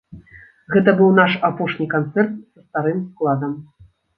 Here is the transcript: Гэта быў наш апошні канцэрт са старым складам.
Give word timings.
Гэта 0.75 0.95
быў 1.01 1.11
наш 1.19 1.35
апошні 1.51 1.87
канцэрт 1.93 2.33
са 2.53 2.65
старым 2.71 3.07
складам. 3.11 3.57